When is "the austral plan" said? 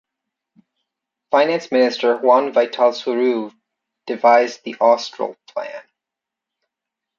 4.63-5.83